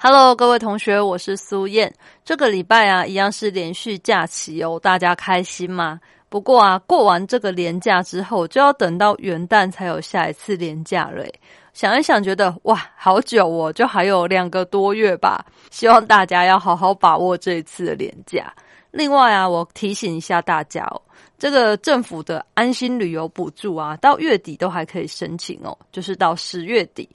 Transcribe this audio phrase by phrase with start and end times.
[0.00, 1.92] ？Hello，各位同学，我是苏燕。
[2.24, 5.98] 这个礼拜啊，一样是连续假期哦，大家开心吗？
[6.28, 11.26] 不过啊，过完这个连假之后，就要等到元旦才有下一次连假了。
[11.72, 15.44] 想一想，觉得哇，好久哦，就还有两个多月吧。
[15.72, 18.54] 希望大家要好好把握这一次的连假。
[18.92, 21.02] 另外啊，我提醒一下大家哦，
[21.36, 27.08] 这个政府的安心旅游补助啊，到月底都还可以申请哦，就是到十月底。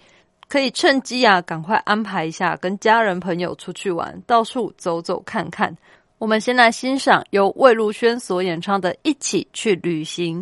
[0.48, 5.76] 可以趁机啊，赶快安排一下，跟家人朋友出去玩，到处走走看看。
[6.20, 10.42] 我们先来欣赏由魏如萱所演唱的《一起去旅行》。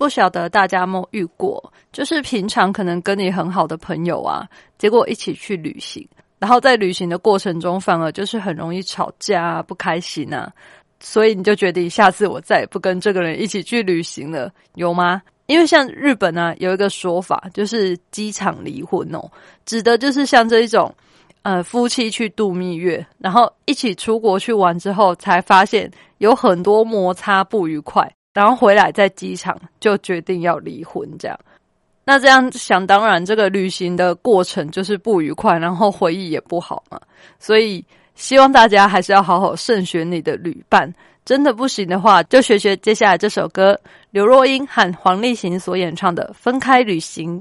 [0.00, 1.62] 不晓得大家有没遇过，
[1.92, 4.48] 就是平常可能跟你很好的朋友啊，
[4.78, 6.08] 结果一起去旅行，
[6.38, 10.50] 然后在旅行的过程中，反而就是很容易吵架、啊不开心啊。
[11.00, 15.20] 所以你就决定下次我再也不跟这个人一起去旅行了，有吗？
[15.44, 19.30] 因为像日本呢，有一个说法就是机场离婚哦，
[19.66, 20.90] 指的就是像这一种，
[21.42, 28.10] 呃，夫妻去度蜜月，然后一起出国去玩之后，才发现有很多摩擦不愉快，
[28.40, 31.38] 然后回来在机场就决定要离婚，这样。
[32.06, 36.98] 那这样想当然，这个旅行的过程就是不愉快，然后回忆也不好嘛。
[37.38, 37.84] 所以
[38.14, 40.90] 希望大家还是要好好慎选你的旅伴。
[41.22, 43.78] 真的不行的话，就学学接下来这首歌，
[44.10, 47.38] 刘若英和黄立行所演唱的《分开旅行》。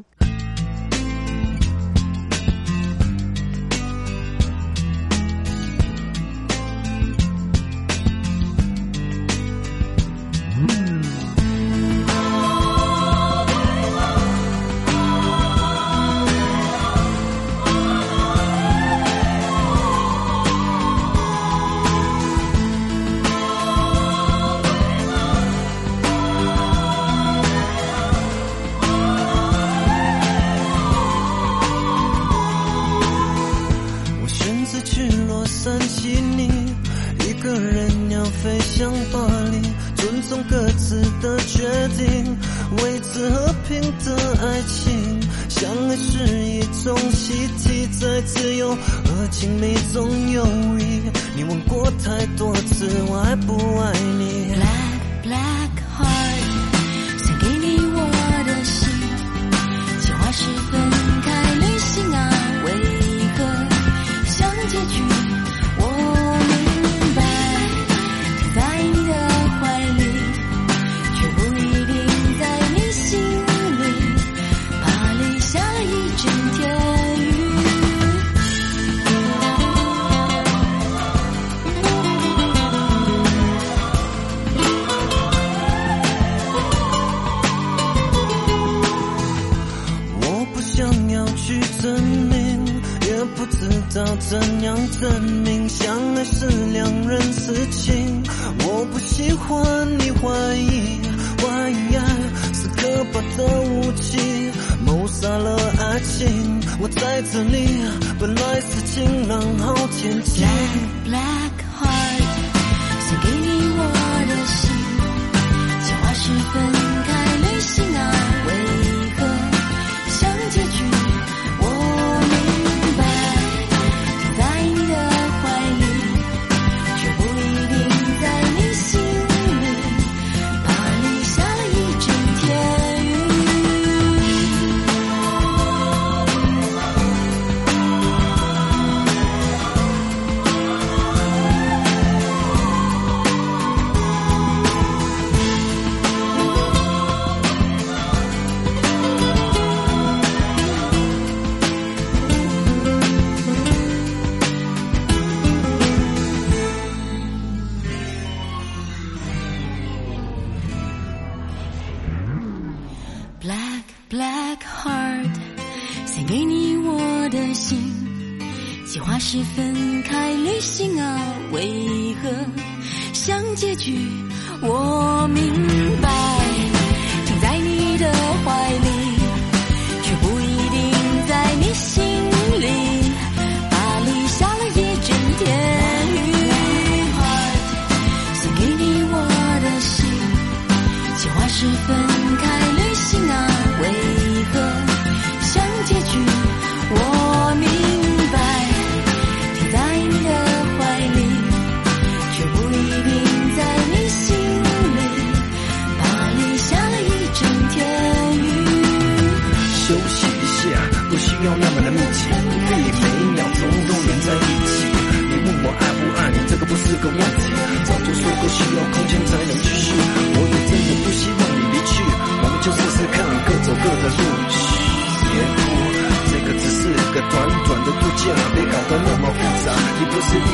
[106.81, 107.81] 我在这里，
[108.19, 110.43] 本来是晴朗好天气。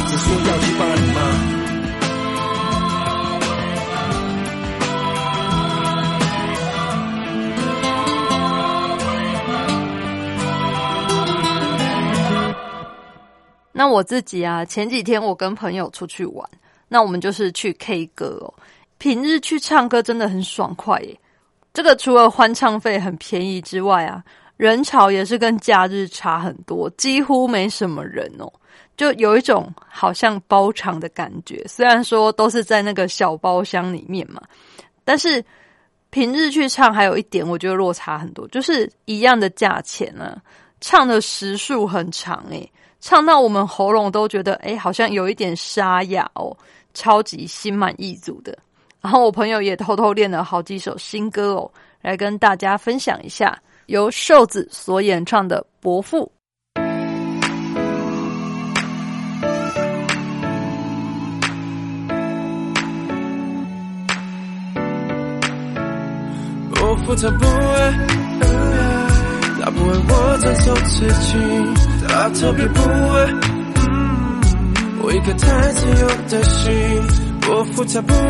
[0.05, 1.19] 子说要去帮你吗
[13.77, 16.49] 那我自己啊，前几天我跟朋友出去玩，
[16.87, 18.53] 那我们就是去 K 歌哦。
[18.97, 21.19] 平日去唱歌真的很爽快耶。
[21.73, 24.23] 这个除了欢唱费很便宜之外啊，
[24.55, 28.49] 人潮也是跟假日差很多，几乎没什么人哦。
[28.97, 31.63] 就有一种好像包场的感觉。
[31.67, 34.41] 虽然说都是在那个小包厢里面嘛，
[35.03, 35.43] 但是
[36.09, 40.41] 平日去唱还有一点，我觉得落差很多，就是一样的价钱呢，
[40.79, 42.71] 唱的时数很长诶、
[43.01, 46.55] 唱到我们喉咙都觉得诶、好像有一点沙哑哦，
[46.93, 48.57] 超级心满意足的。
[49.01, 51.71] 然后我朋友也偷偷练了好几首新歌哦，
[52.01, 56.23] 来跟大家分享一下，由瘦子所演唱的《伯父》。
[66.85, 67.91] 伯父他不爱，
[69.59, 71.35] 他不爱我再受刺激，
[72.07, 73.33] 他特别不爱
[75.01, 76.71] 我一颗太自由的心。
[77.41, 78.21] 伯父他不爱，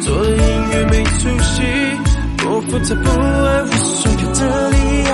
[0.00, 0.36] 做的音
[0.72, 1.60] 乐没出息。
[2.38, 3.14] 伯父他不爱
[3.60, 5.12] 我所有的理由，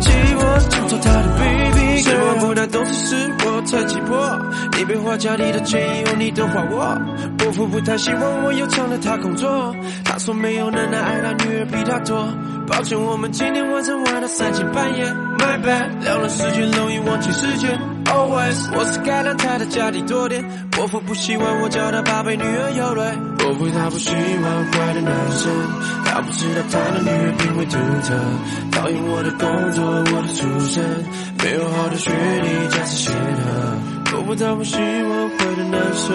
[0.00, 2.46] 希望就做他的 baby 是我。
[2.46, 4.38] 不太懂事是我太急迫，
[4.76, 6.98] 你被花家里的钱以后你都还我。
[7.38, 12.28] 伯父不太希望我又抢了他工作，他说没有奶奶爱他女儿比他多。
[12.66, 15.04] 抱歉，我们今天晚上玩到三更半夜
[15.38, 17.91] ，My bad，聊了时间容易忘记时间。
[18.04, 20.44] Always，我是该让他的家里多点。
[20.70, 23.02] 伯父不希望我叫他宝贝女儿有泪，
[23.38, 25.50] 伯父他不喜欢坏的男生，
[26.04, 28.14] 他不知道他的女儿品味独特，
[28.72, 30.82] 讨厌我的工作，我的出身，
[31.42, 33.50] 没有好的学历，家世显赫。
[34.10, 34.82] 伯父他不喜欢
[35.30, 36.12] 坏的男生，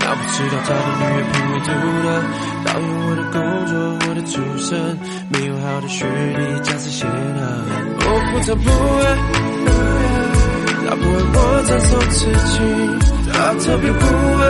[0.00, 1.70] 他不知道他的女儿品味独
[2.04, 2.08] 特，
[2.66, 3.72] 讨厌我的工作，
[4.08, 4.76] 我的出身，
[5.30, 7.40] 没有好的学历，家世显赫。
[7.98, 8.68] 伯父他不
[9.04, 9.49] 爱。
[10.90, 12.58] 他不爱我再受刺激，
[13.32, 14.42] 他特别不爱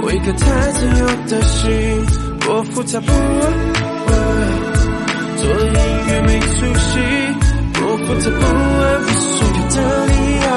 [0.00, 1.60] 我一颗太自由的心。
[2.40, 3.16] 伯父他不爱
[4.06, 4.10] 我，
[5.36, 5.76] 做音
[6.08, 6.88] 乐没出息。
[7.74, 10.48] 伯父他不爱我所有的理由，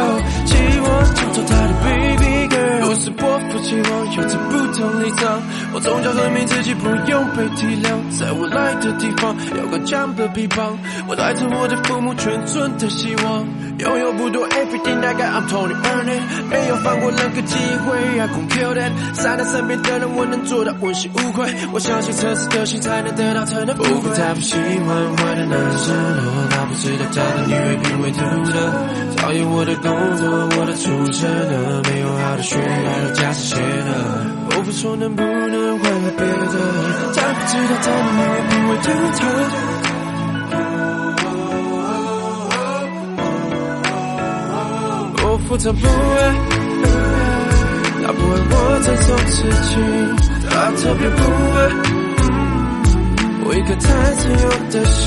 [0.45, 2.79] 希望抢走他的 baby girl。
[2.87, 13.45] 不是伯父期望有着不同立场，我从小证明自己不用被体谅，在我来的地方有个强的臂膀，我带着我的父母全村的希望。
[13.77, 17.55] 拥有不多，everything I got I'm totally earning 没有放过任何机
[17.85, 18.91] 会，I gon' kill that。
[19.13, 21.53] 善待身边的人，我能做到问心无愧。
[21.71, 24.09] 我相信诚实的心才能得到真的不悔。
[24.17, 25.93] 他不喜欢坏的男生，
[26.49, 28.19] 他不知道他的女人品味独
[28.49, 28.57] 特，
[29.17, 30.25] 讨厌我的工作，
[30.57, 31.29] 我的出身，
[31.85, 34.57] 没有好的学历，还有家世显赫。
[34.57, 36.57] 我不说能不能换个别的，
[37.13, 39.76] 他不知道他的女人品味独特。
[45.47, 45.89] 复杂不爱，
[48.03, 49.79] 他不爱我再受刺激，
[50.49, 51.21] 他特别不
[51.55, 51.57] 爱
[53.45, 55.05] 我一颗太自由的心。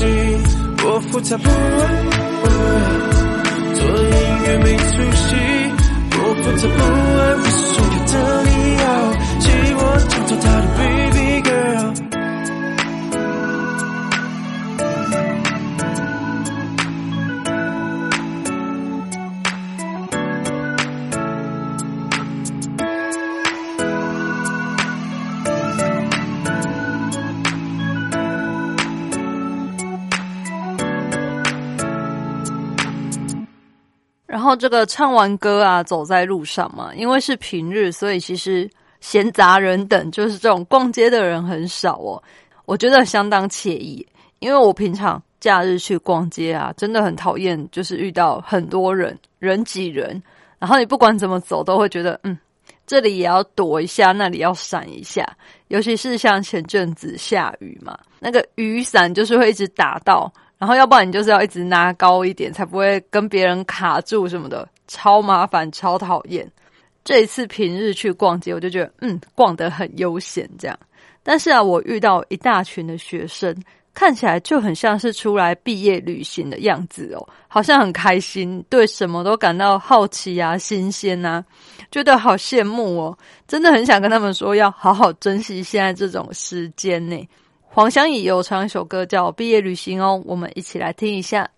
[0.83, 1.51] 我复杂不爱，
[3.75, 4.83] 做音乐没出
[5.15, 5.37] 息。
[34.61, 42.21] 这个唱完歌啊，走在路上嘛，因为是平日，所以其实闲杂人等，就是这种逛街的人很少哦。
[42.65, 44.05] 我觉得相当惬意，
[44.37, 50.21] 因为我平常假日去逛街啊，真的很讨厌，就是遇到很多人，人挤人，
[50.59, 52.37] 然后你不管怎么走，都会觉得嗯，
[52.85, 55.27] 这里也要躲一下，那里要闪一下。
[55.69, 60.31] 尤其是像前阵子下雨嘛，那个雨伞就是会一直打到。
[60.61, 66.47] 然后，要不然你就是要一直拿高一点，才不会跟别人卡住什么的，超麻烦，超讨厌。
[67.03, 70.79] 这一次平日去逛街，我就觉得，嗯，逛得很悠闲这样。
[71.23, 73.55] 但是啊，我遇到一大群的学生，
[73.95, 81.43] 看起来就很像是出来毕业旅行的样子哦，好像很开心，对什么都感到好奇啊、新鲜啊，
[81.89, 87.27] 觉得好羡慕哦，真的很想跟他们说，要好好珍惜现在这种时间呢。
[87.73, 91.49] 黄湘怡有唱一首歌叫《毕业旅行》哦，我们一起来听一下。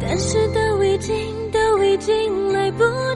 [0.00, 1.14] 但是的已经
[1.52, 2.45] 都已经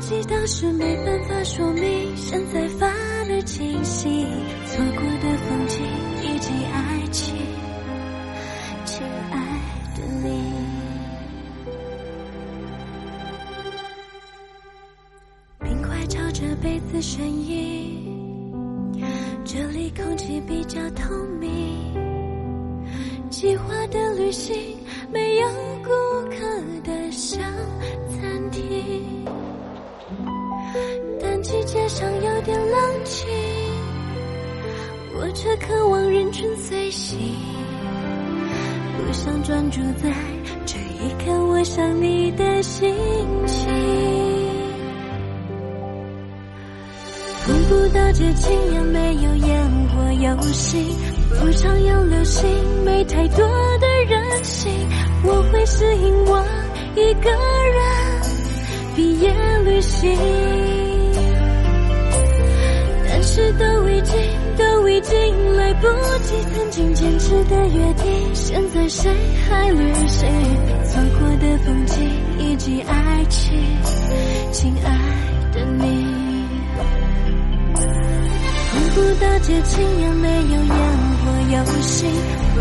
[0.00, 2.90] 记当时没办法说明，现在反
[3.30, 4.26] 而清晰。
[4.66, 5.84] 错过的风景
[6.22, 7.36] 以及爱情，
[8.86, 9.36] 亲爱
[9.94, 10.42] 的你。
[15.60, 18.50] 冰块朝着杯子呻吟，
[19.44, 21.78] 这里空气比较透明。
[23.28, 24.56] 计划的旅行。
[39.50, 40.08] 专注在
[40.64, 42.94] 这一刻我想你的心
[43.48, 43.68] 情。
[47.44, 50.94] 碰不到节庆，也没有烟火游戏，
[51.30, 52.48] 不常有流星，
[52.84, 53.44] 没太多
[53.80, 54.70] 的任性。
[55.24, 56.44] 我会适应我
[56.94, 57.28] 一个
[57.74, 58.22] 人
[58.94, 60.16] 毕业旅行，
[63.08, 64.16] 但是都已经
[64.60, 65.88] 都已经来不
[66.22, 69.10] 及，曾经坚持的约定，现在谁
[69.48, 70.28] 还旅行？
[70.84, 73.50] 错过的风景以及爱情，
[74.52, 74.90] 亲爱
[75.52, 76.20] 的你。
[78.92, 80.74] 不到节庆，也没有烟
[81.20, 82.10] 火游行，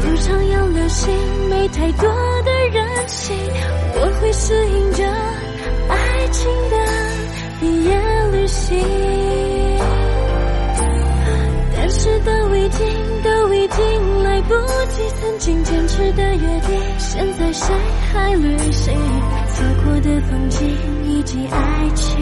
[0.02, 1.12] 不常有流星，
[1.50, 2.08] 没太多
[2.44, 3.36] 的人情。
[3.96, 5.04] 我会适应着
[5.90, 6.76] 爱情的
[7.60, 7.90] 毕业
[8.32, 8.78] 旅行，
[12.00, 12.88] 是都已经
[13.24, 14.54] 都已经来不
[14.90, 17.76] 及，曾经坚持的约定，现在谁
[18.14, 18.94] 还旅行？
[19.54, 22.18] 错过的风景以及爱情，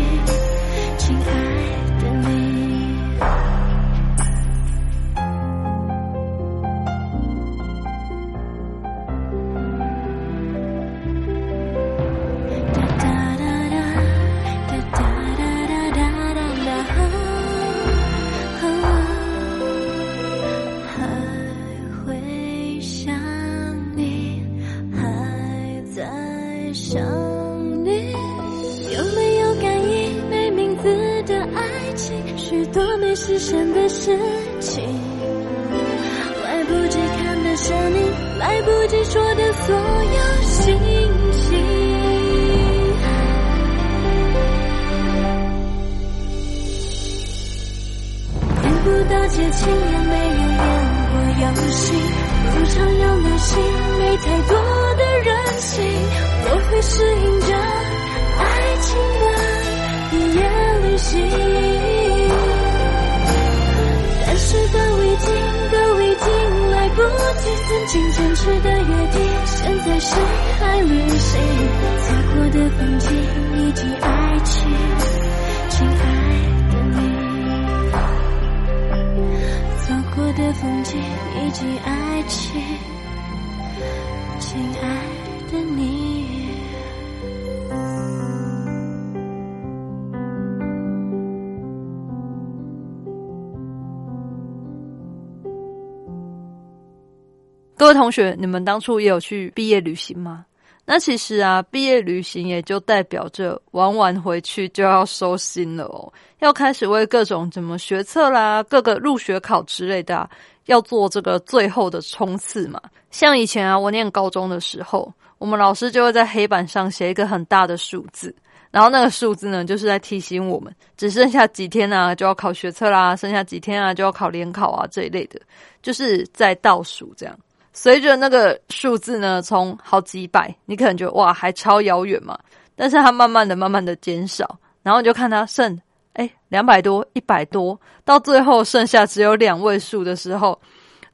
[97.97, 100.45] 同学，你们当初也有去毕业旅行吗？
[100.85, 110.29] 那其实啊，毕业旅行也就代表着玩完回去就要收心了哦，要开始为各种怎么学测啦、各个入学考之类的，
[110.67, 112.81] 要做这个最后的冲刺嘛。
[113.11, 118.33] 像以前啊，我念高中的时候，我们老师就会在黑板上写一个很大的数字，
[118.71, 125.37] 然后那个数字呢，就是在提醒我们，只剩下几天啊，就要考学测啦，剩下几天啊，就要考联考啊这一类的，
[125.81, 127.37] 就是在倒数这样。
[127.79, 132.35] 随着那个数字呢，从好几百，你可能觉得哇，还超遥远嘛。
[132.75, 135.79] 但是它慢慢的、慢慢的减少，然后你就看它剩，
[136.13, 140.59] 哎，两百多、一百多，到最后剩下只有两位数的时候，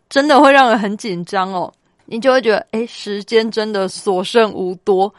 [0.07, 1.69] 真的会让人很紧张哦。
[2.05, 5.13] 你就会觉得，哎，时间真的所剩无多。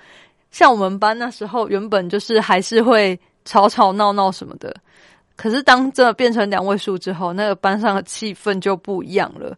[0.50, 4.74] 像我们班那时候，原本就是还是会吵吵闹闹什么的，
[5.36, 9.54] 可是当这变成两位数之后，那个班上的气氛就不一样了。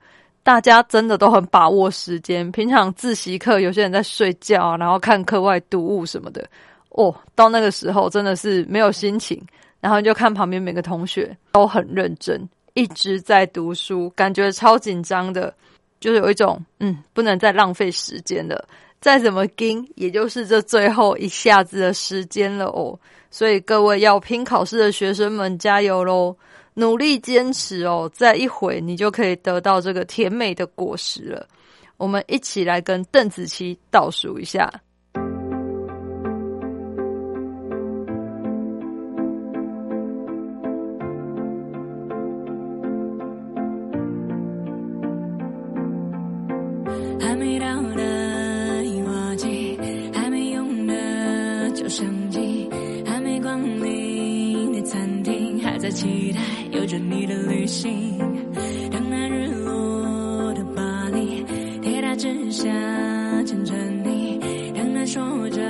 [0.47, 6.47] 大家真的都很把握时间，平常自习课有些人在睡觉，然后看课外读物什么的，
[6.91, 9.45] 哦，到那个时候真的是没有心情，
[9.81, 15.53] 然后就看旁边每个同学都很认真，一直在读书，感觉超紧张的，
[15.99, 18.69] 就是有一种嗯，不能再浪费时间了，
[19.01, 22.97] 再怎么盯，也就是这最后一下子的时间了哦，
[23.33, 26.37] 所以各位要拼考试的学生们加油喽！
[26.79, 31.49] 努力坚持哦，再一会你就可以得到这个甜美的果实了。
[31.97, 34.71] 我们一起来跟邓紫棋倒数一下。
[55.97, 56.41] 期待，
[56.73, 58.19] 有着你的旅行。
[58.91, 61.43] 等待日落的巴黎，
[61.81, 62.65] 铁塔之下
[63.47, 63.73] 牵着
[64.05, 64.39] 你，
[64.75, 65.63] 等待说着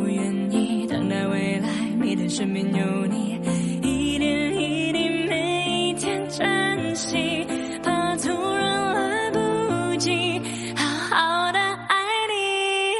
[0.00, 3.38] 我愿意，等待未来，每天身边有你，
[3.82, 7.46] 一点一滴，每一天珍惜，
[7.82, 10.40] 怕突然来不及
[10.74, 11.96] 好好的爱
[12.30, 12.96] 你，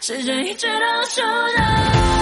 [0.00, 2.21] 时针一直倒数着，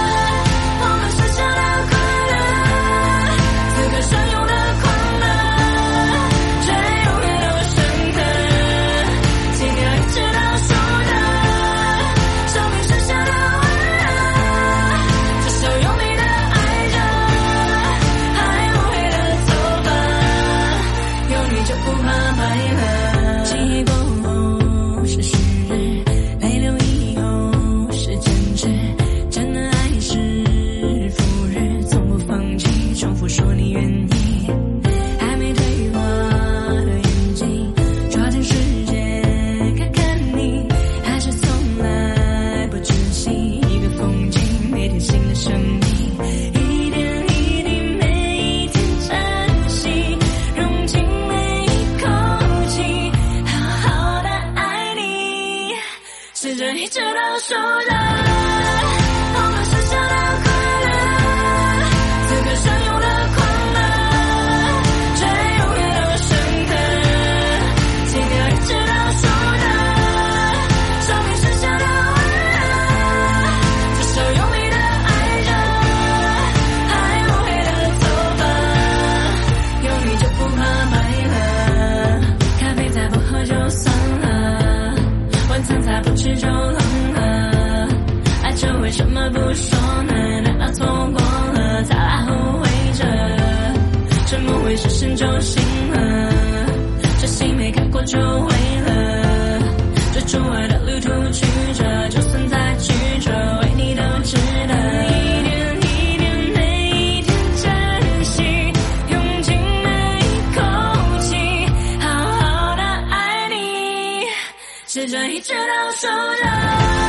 [114.93, 116.07] 时针一直倒数
[116.43, 117.00] 着，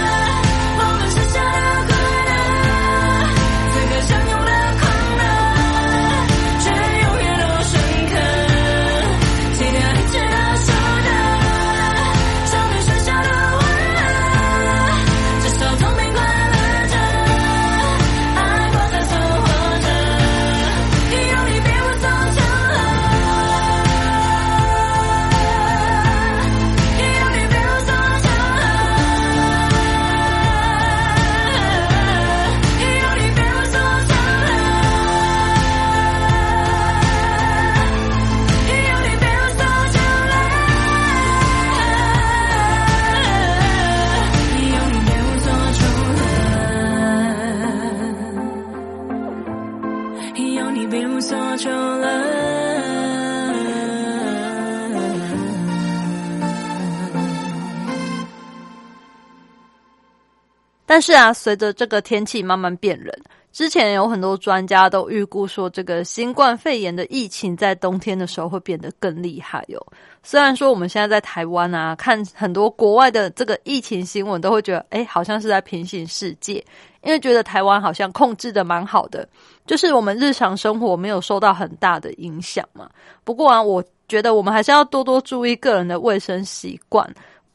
[60.93, 63.11] 但是啊，随着这个天气慢慢变冷，
[63.51, 69.81] 之前有很多专家都预估说，这个新冠肺炎的疫情在冬天的时候会变得更厉害哦。
[70.23, 76.63] 虽然说我们现在在台湾啊，看很多国外的这个疫情新闻，都会觉得，哎，好像是在平行世界，
[77.03, 79.27] 因为觉得台湾好像控制的蛮好的，
[79.67, 82.87] 就是我们日常生活没有受到很大的影响嘛。
[83.25, 87.11] 不过啊，我觉得我们还是要多多注意个人的卫生习惯。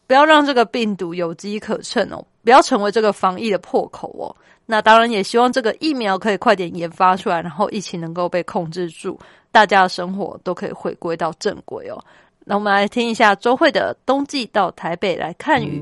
[0.07, 4.33] 不要让这个病毒有机可乘哦，不要成为这个防疫的破口哦。
[4.65, 9.19] 那当然也希望这个疫苗可以快点研发出来，然后疫情能够被控制住，
[9.51, 12.01] 大家的生活都可以回归到正轨哦。
[12.45, 15.81] 那我们来听一下周慧的《冬季到台北来看雨》。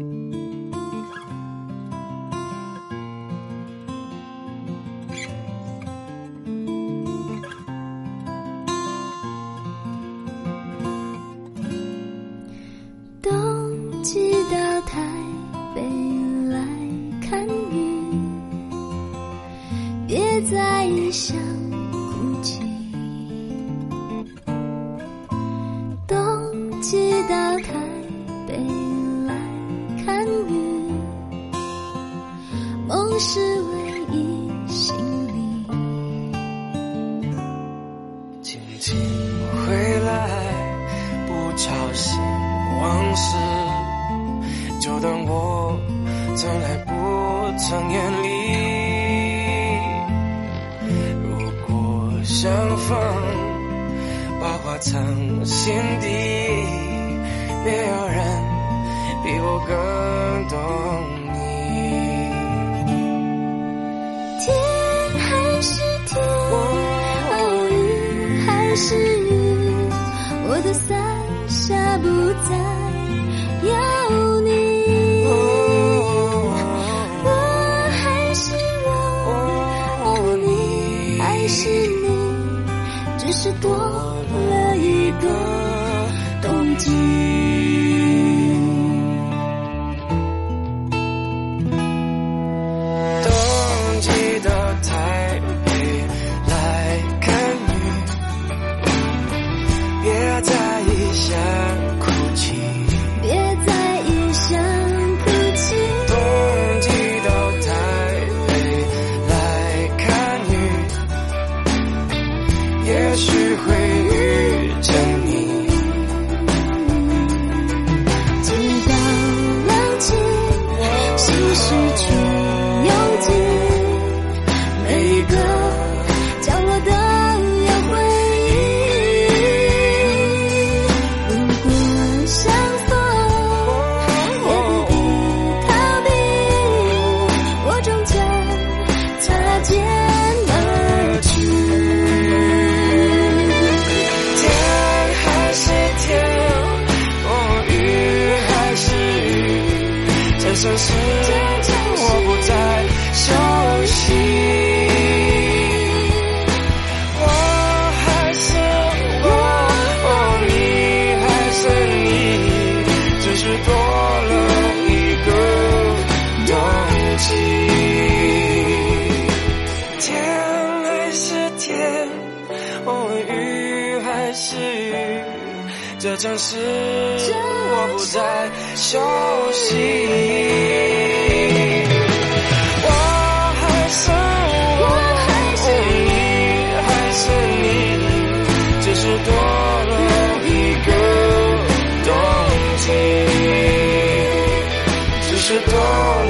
[195.68, 196.25] 只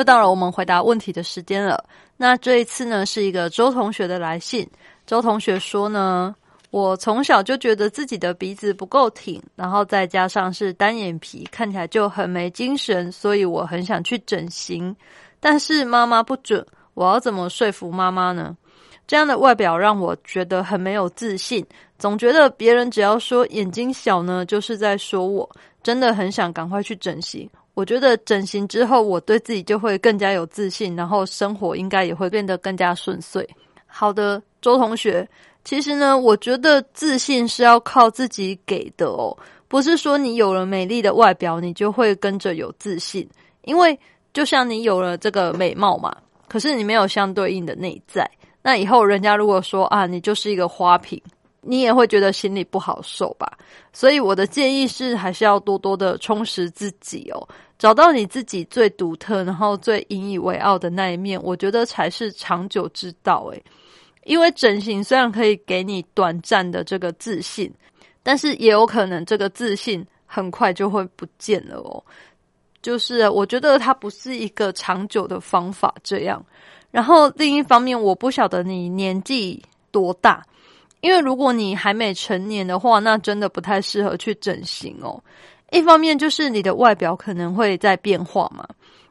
[0.00, 1.84] 又到了我们回答问题的时间了。
[2.16, 4.66] 那这一次呢，是一个周同学的来信。
[5.06, 6.34] 周同学说呢，
[6.70, 14.96] 我从小就觉得自己的鼻子不够挺，然后再加上是单眼皮，看起来就很没精神，所以我很想去整形。
[15.38, 18.56] 但是妈妈不准，我要怎么说服妈妈呢？
[19.06, 21.62] 这样的外表让我觉得很没有自信，
[21.98, 25.46] 总觉得别人只要说眼睛小呢，就是在说我。
[25.82, 27.48] 真的很想赶快去整形。
[27.80, 33.48] 我觉得整形之后，我对自己就会更加有自信，然后生活应该也会变得更加顺遂。
[33.86, 35.26] 好的，周同学，
[35.64, 39.34] 其实呢，我觉得自信是要靠自己给的哦，
[39.66, 43.26] 不是说你有了美丽的外表，你就会跟着有自信。
[43.62, 43.98] 因为
[44.34, 46.14] 就像你有了这个美貌嘛，
[46.48, 51.18] 可是你没有相对应的内在，那以后人家如果说啊，你就是一个花瓶，
[51.62, 53.50] 你也会觉得心里不好受吧。
[53.92, 57.48] 所以我的建议是，还是要多多的充实自己哦，
[57.80, 63.50] 找到你自己最独特，然后最引以为傲的那一面，我觉得才是长久之道。
[63.54, 63.64] 诶，
[64.24, 67.72] 因为整形虽然可以给你短暂的这个自信，
[68.22, 72.04] 但是也有可能这个自信很快就会不见了哦。
[72.82, 76.44] 就是我觉得它不是一个长久的方法，这样。
[76.90, 80.44] 然后另一方面，我不晓得你年纪多大。
[81.00, 85.18] 因为如果你还没成年的话，那真的不太适合去整形哦。
[85.70, 88.66] 一方面就是你的外表可能会在变化嘛，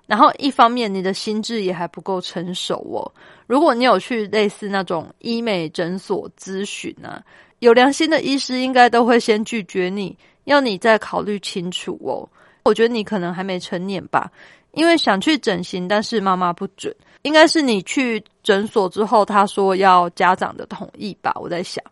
[0.07, 3.11] 然后一方面你的心智也还不够成熟哦。
[3.47, 7.23] 如果你有去类似那种医美诊所咨询啊，
[7.59, 12.27] 有良心的医师应该都会先拒绝你，要你再考虑清楚哦。
[12.63, 14.29] 我觉得你可能还没成年吧，
[14.73, 16.93] 因为想去整形，但是妈妈不准。
[17.23, 21.83] 应该是你去诊所之后，他说要家长的同意吧，我在想，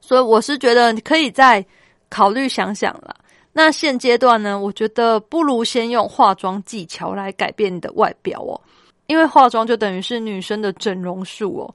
[0.00, 1.64] 所以我是觉得你可以再
[2.08, 3.14] 考虑想想啦。
[3.52, 8.60] 那现阶段呢，我觉得不如先用化妆技巧来改变你的外表哦，
[9.06, 11.74] 因为化妆就等于是女生的整容术哦，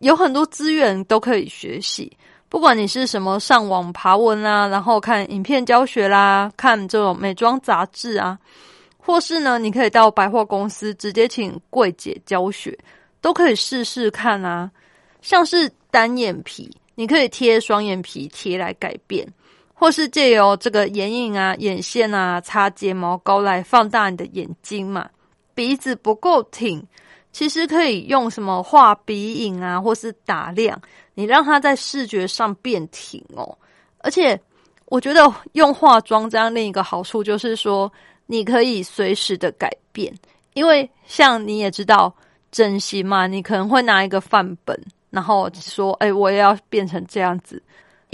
[0.00, 2.14] 有很多资源都可以学习。
[2.48, 8.38] 不管你是什么上网爬文啊，然后看影片教学啦，看这种美妆杂志啊，
[8.96, 12.78] 或是呢，你可以到百货公司直接请柜姐教学，
[13.20, 14.70] 都可以试试看啊。
[15.22, 19.26] 像是单眼皮，你可以贴双眼皮贴来改变，
[19.78, 25.06] 或是借由这个眼影啊、眼线啊、擦睫毛膏来放大你的眼睛嘛。
[25.54, 26.82] 鼻子不够挺，
[27.30, 30.80] 其实可以用什么画鼻影啊，或是打亮。
[31.14, 33.56] 你让它在视觉上变挺哦，
[33.98, 34.38] 而且
[34.86, 37.90] 我觉得用化妆这样另一个好处就是说，
[38.24, 40.14] 你可以随时的改变，
[40.54, 42.14] 因为像你也知道
[42.50, 44.78] 整形嘛，你可能会拿一个范本，
[45.10, 47.62] 然后说，哎，我也要变成这样子。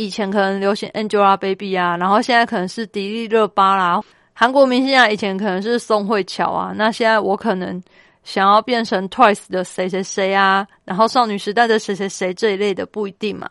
[0.05, 4.01] 以前可能流行 Angelababy 啊，然后现在可能是迪丽热巴啦，
[4.33, 7.83] 韩国明星啊，以前可能是宋慧乔啊，那现在我可能。
[8.25, 13.51] 想要变成 Twice 的谁谁谁啊，然后少女时代的谁谁谁这一类的不一定嘛，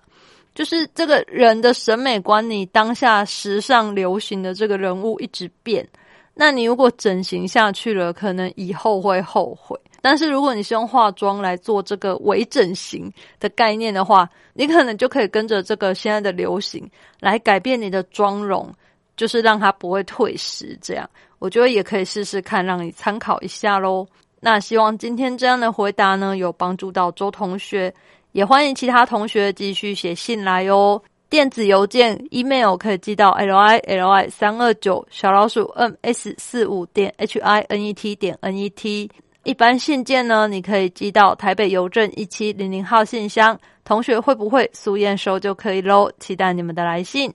[0.56, 5.86] 就是这个人的审美观，你当下时尚流行的这个人物一直变，
[6.34, 9.78] 那你如果整形下去了，可能以后会后悔。
[10.02, 18.74] 但是如果你是用化妆来做这个微整形的概念的话，你可能就可以跟着这个现在的流行来改变你的妆容，
[19.16, 20.78] 就是让它不会退失。
[20.82, 24.08] 这样，我觉得也可以试试看，让你参考一下喽。
[24.40, 27.94] 那希望今天这样的回答呢，有帮助到周同学，
[28.32, 31.00] 也欢迎其他同学继续写信来哦。
[31.30, 38.16] 电子邮件 email 可以寄到 l i l i 三二九小老鼠 m s 四五点 h i n e t
[38.16, 39.10] 点 n e t。
[39.44, 43.60] 一般信件呢，你可以寄到台北邮政一七零零号信箱。
[43.84, 46.12] 同学会不会苏验收就可以喽？
[46.20, 47.34] 期待你们的来信。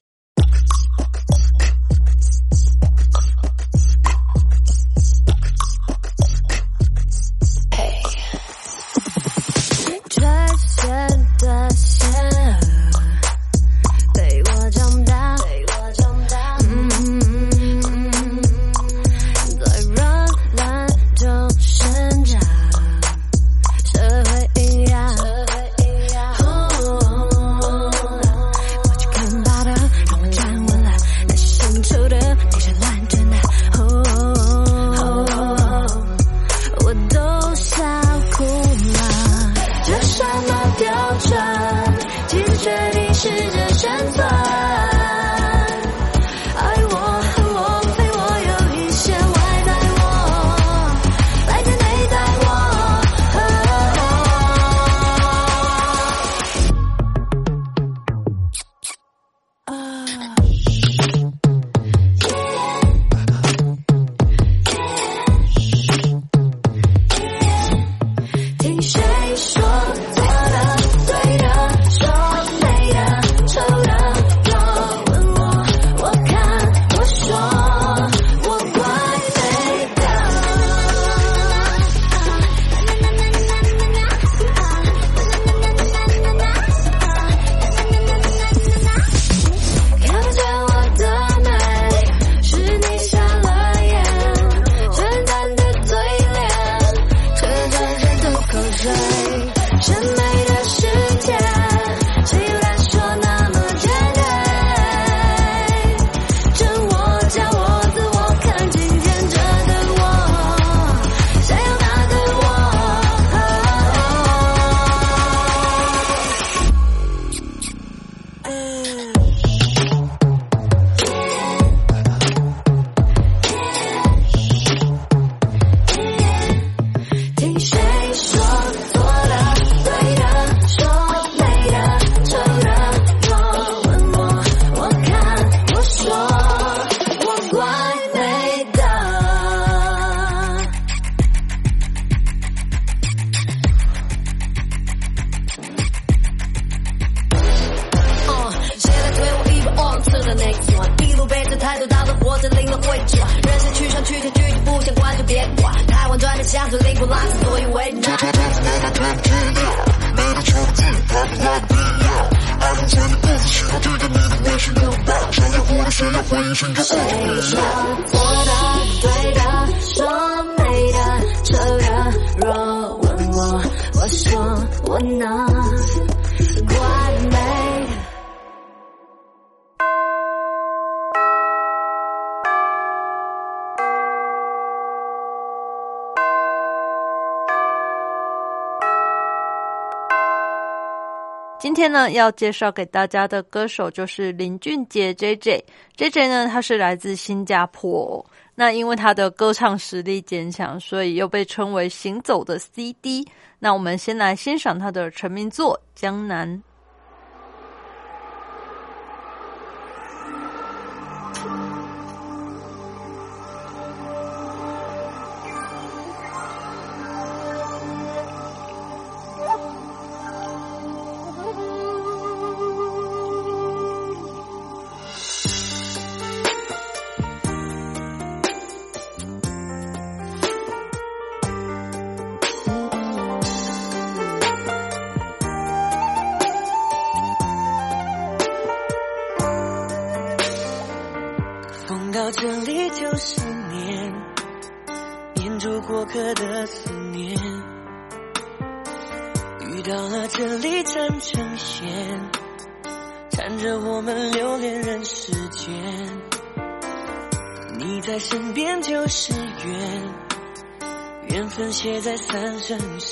[192.13, 195.65] 要介绍给大家的歌手就是林俊杰 J J。
[195.97, 198.25] J J 呢，他是来自新加坡。
[198.55, 203.27] 那因为他的歌唱实力坚强，所以又被称为“行走的 CD”。
[203.59, 206.49] 那我们先来欣赏他的成名作《江南》。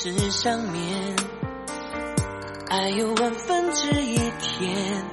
[0.05, 1.15] 纸上面。
[2.69, 5.03] 爱有万分之一甜。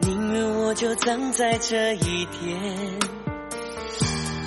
[0.00, 2.58] 宁愿我就葬在这一天，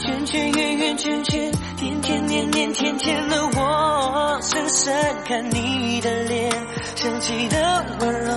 [0.01, 6.51] 圈圈圆圆圈圈，天天年年天天的我，深深看你的脸，
[6.95, 8.31] 生气的温柔，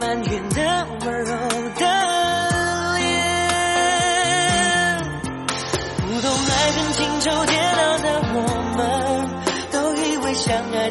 [0.00, 1.25] 埋怨的温柔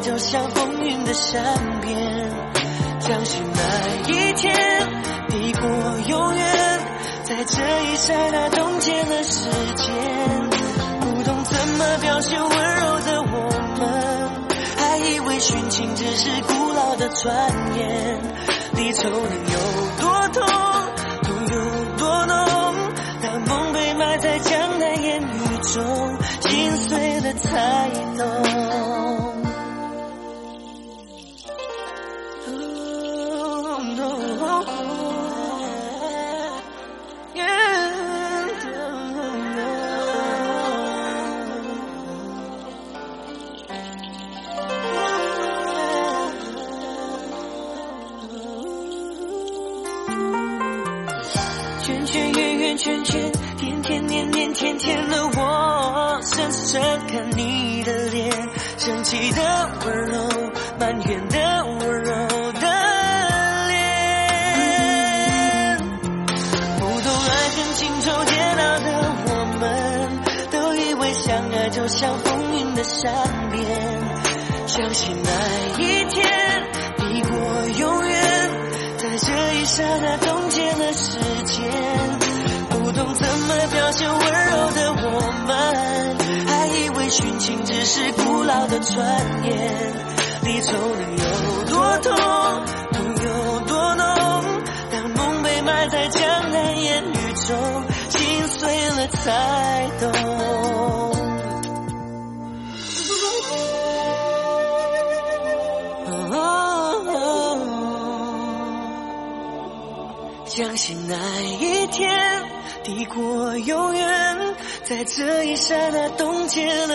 [0.06, 1.42] 就像风云的善
[1.80, 2.30] 变，
[3.00, 3.60] 相信那
[4.08, 4.54] 一天。
[5.28, 5.68] 抵过
[6.06, 6.46] 永远，
[7.24, 9.92] 在这一刹那冻结了时间，
[11.00, 13.50] 不懂怎么表现温柔的我
[13.80, 14.30] 们，
[14.76, 17.34] 还以为殉情只是古老的传
[17.76, 18.20] 言，
[18.76, 19.58] 离愁能有
[19.98, 20.46] 多痛，
[21.24, 22.74] 痛有多浓？
[23.22, 28.85] 当梦被埋在江南烟雨中，心碎了才懂。
[32.46, 32.75] 圈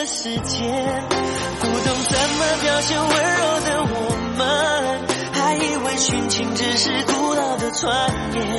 [0.06, 0.62] 时间。
[1.60, 3.96] 不懂怎么表现温柔的我
[4.38, 4.42] 们，
[5.34, 8.51] 还以为殉情只是古老的传言。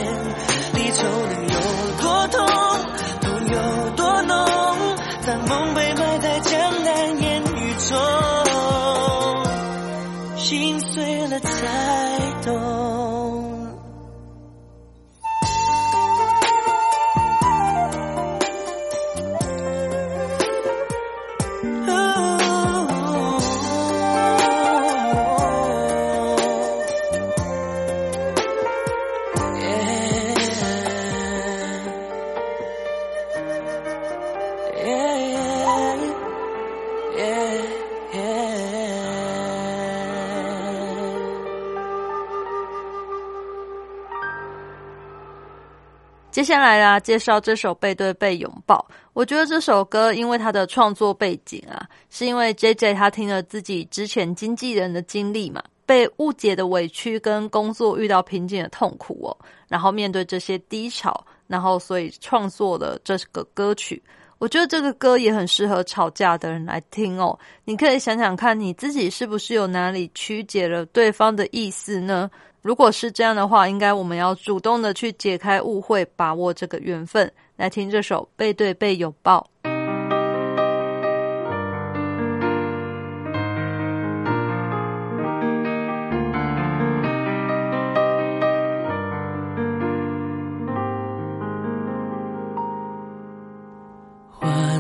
[46.43, 48.85] 接下来啊，介绍这首《背对背拥抱》。
[49.13, 59.31] 我觉得这首歌，因为它的创作背景啊，是因为 J J 他听了自己之前经纪人的经历嘛，被误解的委屈跟工作遇到瓶颈的痛苦哦，
[59.69, 64.03] 然后面对这些低潮，然后所以创作了这个歌曲。
[64.39, 67.39] 我觉得这个歌也很适合吵架的人来听哦。
[67.63, 72.29] 你可以想想看，你自己是不是有哪里曲解了对方的意思呢？
[72.63, 77.31] 如果是这样的话，应该我们要主动的去解开误会，把握这个缘分。
[77.57, 79.45] 来听这首《背对背拥抱》。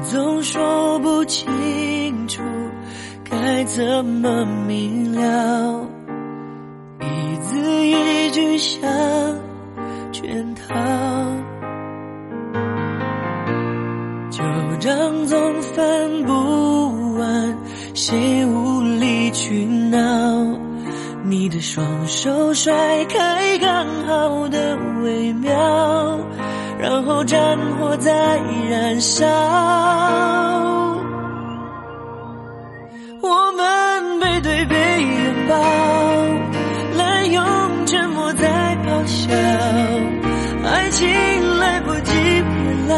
[0.05, 2.43] 总说不清楚
[3.24, 5.87] 该怎么明了，
[7.03, 8.80] 一字一句像
[10.12, 10.74] 圈套，
[14.30, 14.42] 旧
[14.80, 17.57] 账总翻不完，
[17.94, 19.98] 谁无理取闹？
[21.24, 25.50] 你的双手甩开刚好的微妙。
[26.78, 29.24] 然后战火在燃烧，
[33.20, 35.57] 我们背对背拥抱，
[37.26, 39.32] 用沉默在咆哮，
[40.64, 41.08] 爱情
[41.58, 42.96] 来不及变老，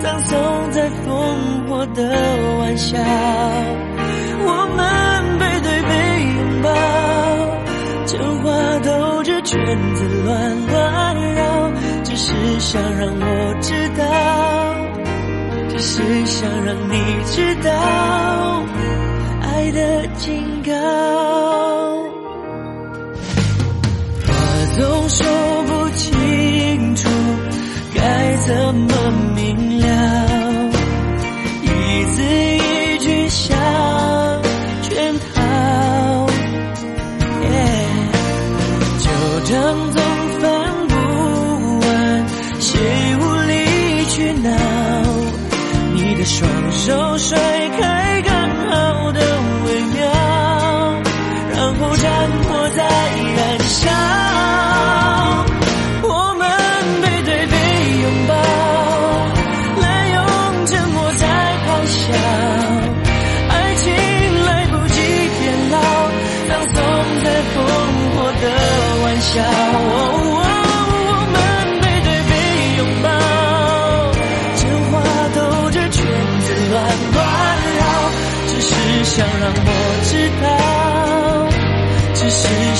[0.00, 2.02] 葬送在烽火的
[2.58, 2.98] 玩笑。
[4.40, 5.92] 我们背对背
[6.36, 6.68] 拥抱，
[8.06, 8.46] 真话
[8.84, 9.58] 兜着圈
[9.94, 10.76] 子乱乱
[11.34, 11.38] 绕。
[12.04, 14.02] 只是想让我知道，
[15.68, 16.94] 只是想让你
[17.24, 17.70] 知道，
[19.42, 21.77] 爱的警告。
[25.08, 25.26] 说
[25.64, 27.08] 不清楚，
[27.94, 29.47] 该怎么明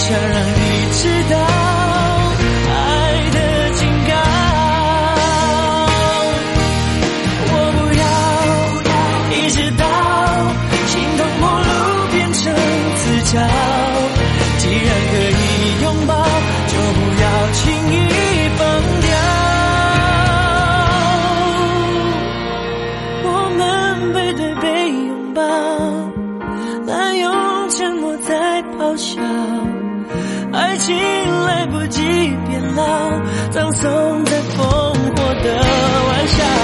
[0.08, 0.57] 家人
[33.50, 35.54] 葬送在烽火的
[36.08, 36.57] 玩笑。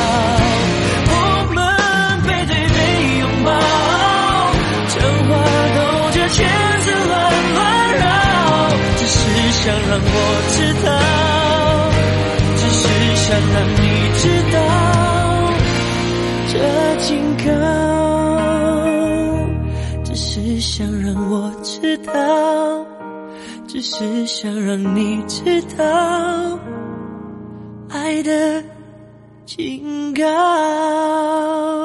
[23.86, 26.58] 是想让你知道，
[27.90, 28.64] 爱的
[29.44, 31.83] 警告。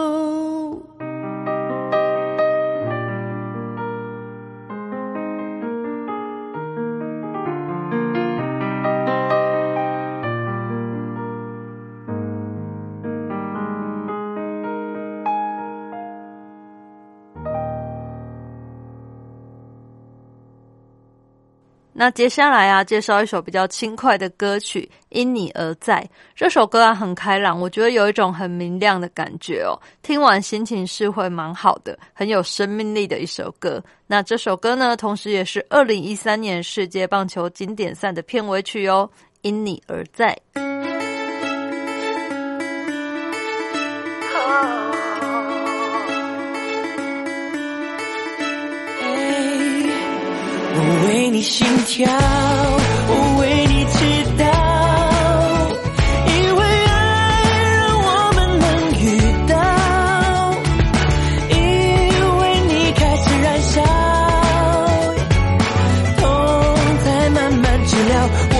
[21.99, 26.01] 那接下来啊，介绍一首比较轻快的歌曲《因你而在》。
[26.33, 29.75] 这首歌啊很开朗，我觉得有一种很明亮的感觉哦。
[30.01, 33.83] 听完心情是会蛮好的，很有生命力的一首歌。
[34.07, 39.09] 那这首歌呢，同时也是二零一三年世界棒球经典赛的片尾曲哦，
[39.41, 40.33] 《因你而在》。
[51.39, 52.05] 你心跳，
[53.07, 53.97] 我为你祈
[54.37, 54.43] 祷，
[56.27, 56.91] 因为爱
[57.77, 58.67] 让我们能
[58.99, 59.01] 遇
[59.47, 59.55] 到，
[61.47, 61.57] 因
[62.39, 63.79] 为你开始燃烧，
[66.17, 66.21] 痛
[67.05, 68.19] 在慢慢治疗，
[68.51, 68.57] 我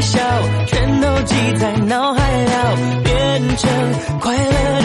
[0.00, 0.18] 笑，
[0.66, 3.70] 全都记在脑海了，变成
[4.20, 4.79] 快乐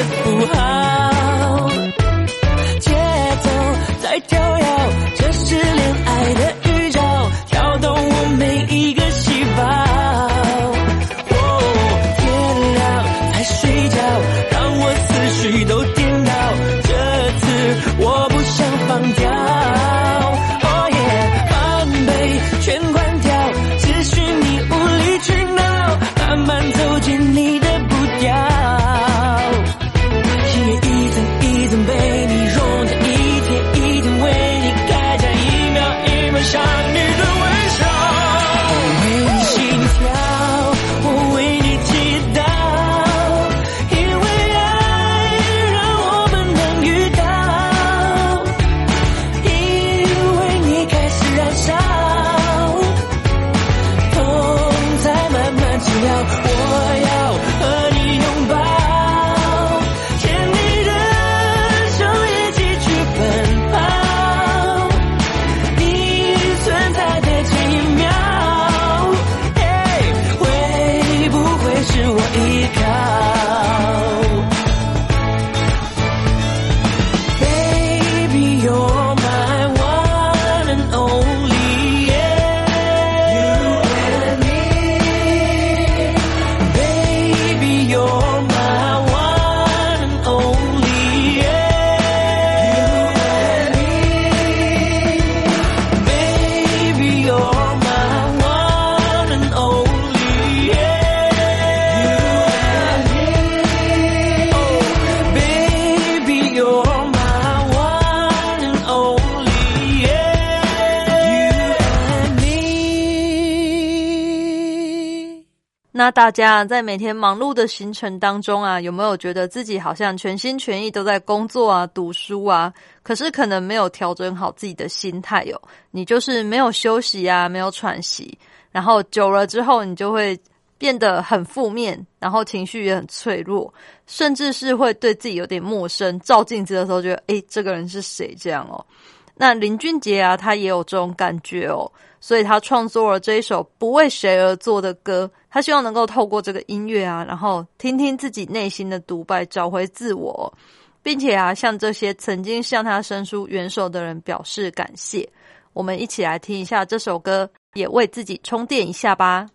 [115.97, 122.73] 那大家在每天忙碌的行程当中啊，有没有觉得自己好像全心全意都在工作啊、读书啊？
[123.01, 128.37] 可是可能没有调整好自己的心态哦，你就是没有休息啊，没有喘息，
[128.73, 130.37] 然后久了之后，你就会
[130.77, 133.73] 变得很负面，然后情绪也很脆弱，
[134.05, 136.19] 甚至是会对自己有点陌生。
[136.19, 138.35] 照镜子的时候，觉得诶，这个人是谁？
[138.37, 138.85] 这样哦。
[139.33, 141.89] 那林俊杰啊，他也有这种感觉哦，
[142.19, 145.31] 所以他创作了这一首不为谁而作的歌。
[145.55, 150.53] 他希望能够透过这个音乐啊，然后听听自己内心的独白，找回自我，
[151.01, 155.25] 并且啊，向这些曾经向他伸出援手的人表示感谢。
[155.71, 159.47] 我们一起来听一下这首歌，也为自己充电一下吧。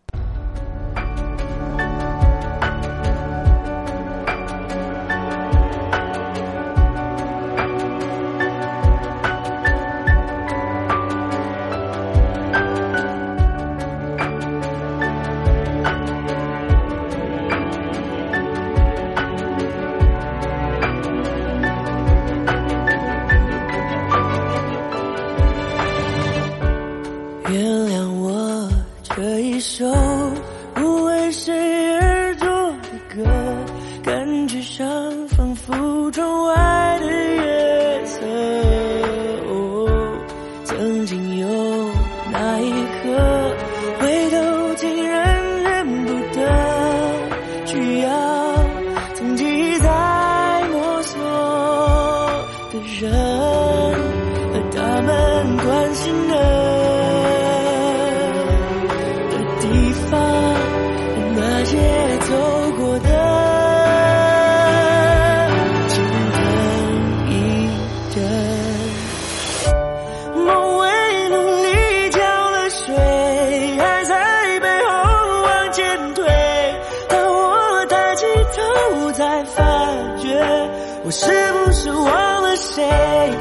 [81.11, 83.39] 我是不是忘了谁？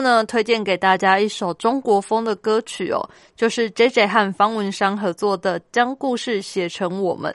[0.00, 3.00] 呢，推荐给大家一首中国风的歌曲哦，
[3.36, 7.32] 就是 J J 和方文山合作的《将故事写成我们》。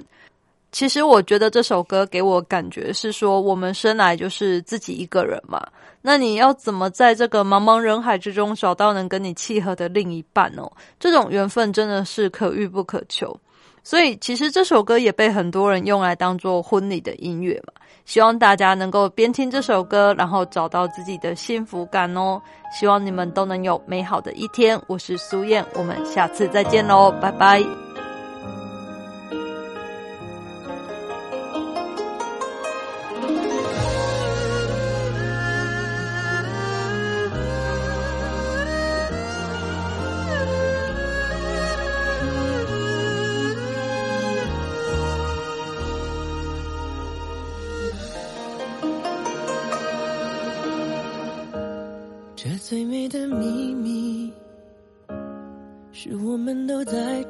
[0.71, 5.63] 其实我觉得这首歌给我感觉是说，我们生来就是自己一个人嘛，
[6.01, 10.71] 那你要怎么在这个茫茫人海之中找到能跟你契合的另一半哦？
[10.99, 13.39] 这种缘分真的是可遇不可求。
[13.83, 17.73] 所以其实这首歌也被很多人用来当做婚礼的音乐嘛。
[18.05, 22.41] 希望大家能够边听这首歌，然后找到自己的幸福感哦。
[22.77, 24.81] 希望你们都能有美好的一天。
[24.87, 27.92] 我是苏燕，我们下次再见喽，拜拜。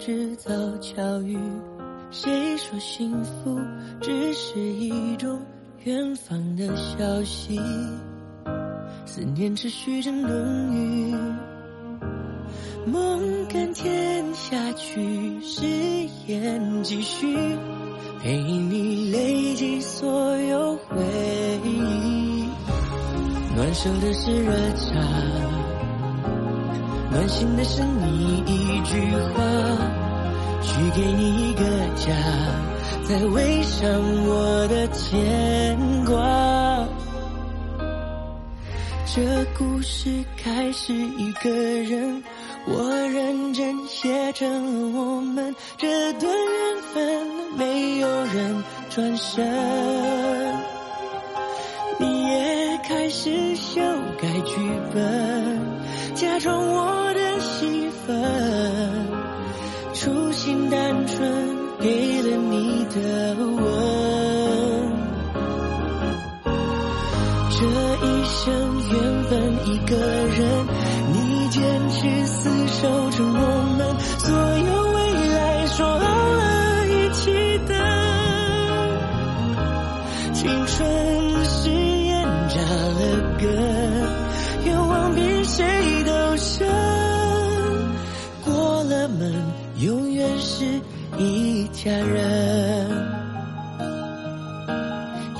[0.05, 0.51] 制造
[0.81, 1.39] 巧遇。
[2.11, 3.57] 谁说幸福
[4.01, 5.39] 只是一种
[5.85, 7.57] 远方的消息？
[9.05, 10.29] 思念持续着浓
[10.73, 11.15] 郁，
[12.85, 15.65] 梦甘甜下去，誓
[16.27, 17.37] 言继续，
[18.21, 20.97] 陪你累积所有回
[21.63, 22.43] 忆。
[23.55, 24.99] 暖手的是热茶，
[27.09, 28.99] 暖心的是你一句
[29.33, 29.41] 话，
[30.63, 31.63] 许给你一个
[31.95, 32.13] 家，
[33.03, 33.89] 再围上
[34.25, 36.87] 我的牵挂。
[39.05, 39.21] 这
[39.57, 42.23] 故事开始一个人，
[42.65, 49.45] 我认真写成了我们这段缘分，没有人转身。
[51.99, 53.79] 你也开始修
[54.19, 54.55] 改剧
[54.91, 55.61] 本，
[56.15, 58.19] 假装我的戏份，
[60.03, 61.21] 初心单纯，
[61.79, 63.63] 给了你的吻。
[67.49, 67.55] 这
[68.05, 68.43] 一生
[68.89, 69.31] 缘分
[91.83, 92.07] 家人。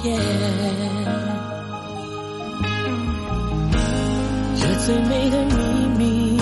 [0.04, 0.08] 耶
[4.60, 5.56] 这最美的秘
[5.98, 6.38] 密，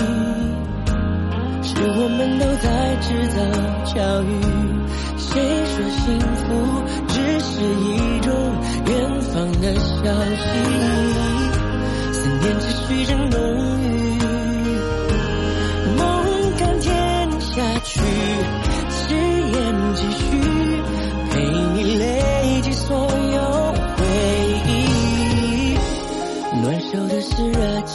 [1.62, 3.38] 是我们都在制造
[3.84, 3.94] 巧
[4.24, 4.26] 遇。
[5.16, 5.30] 谁
[5.66, 6.42] 说幸福
[7.06, 8.28] 只是一种
[8.88, 8.90] 远
[9.30, 10.02] 方的消
[10.42, 10.42] 息？
[12.12, 13.38] 思念持续着浓
[27.34, 27.92] 是热茶，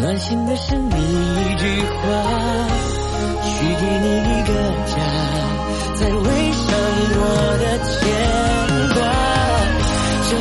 [0.00, 2.02] 暖心的是你一句话。
[3.44, 4.50] 许给你一个
[4.86, 4.92] 家，
[5.94, 6.66] 再围上
[7.16, 7.22] 我
[7.60, 7.94] 的牵
[8.94, 8.98] 挂。
[10.28, 10.32] 这